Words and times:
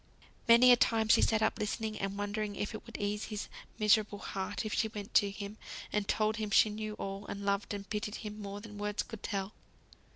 Many 0.47 0.71
a 0.71 0.75
time 0.75 1.09
she 1.09 1.21
sat 1.21 1.43
up 1.43 1.59
listening, 1.59 1.99
and 1.99 2.17
wondering 2.17 2.55
if 2.55 2.73
it 2.73 2.87
would 2.87 2.97
ease 2.97 3.25
his 3.25 3.47
miserable 3.77 4.17
heart 4.17 4.65
if 4.65 4.73
she 4.73 4.87
went 4.87 5.13
to 5.13 5.29
him, 5.29 5.57
and 5.93 6.07
told 6.07 6.37
him 6.37 6.49
she 6.49 6.71
knew 6.71 6.95
all, 6.95 7.27
and 7.27 7.45
loved 7.45 7.71
and 7.71 7.87
pitied 7.87 8.15
him 8.15 8.41
more 8.41 8.59
than 8.61 8.79
words 8.79 9.03
could 9.03 9.21
tell. 9.21 9.53